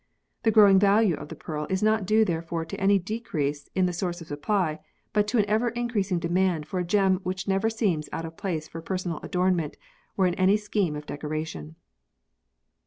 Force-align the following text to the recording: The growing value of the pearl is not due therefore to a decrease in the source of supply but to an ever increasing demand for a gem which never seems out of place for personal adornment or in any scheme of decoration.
The 0.41 0.49
growing 0.49 0.79
value 0.79 1.13
of 1.15 1.29
the 1.29 1.35
pearl 1.35 1.67
is 1.69 1.83
not 1.83 2.07
due 2.07 2.25
therefore 2.25 2.65
to 2.65 2.83
a 2.83 2.97
decrease 2.97 3.69
in 3.75 3.85
the 3.85 3.93
source 3.93 4.19
of 4.19 4.25
supply 4.25 4.79
but 5.13 5.27
to 5.27 5.37
an 5.37 5.45
ever 5.47 5.69
increasing 5.69 6.17
demand 6.17 6.65
for 6.67 6.79
a 6.79 6.83
gem 6.83 7.17
which 7.21 7.47
never 7.47 7.69
seems 7.69 8.09
out 8.11 8.25
of 8.25 8.35
place 8.35 8.67
for 8.67 8.81
personal 8.81 9.19
adornment 9.21 9.77
or 10.17 10.25
in 10.25 10.33
any 10.33 10.57
scheme 10.57 10.95
of 10.95 11.05
decoration. 11.05 11.75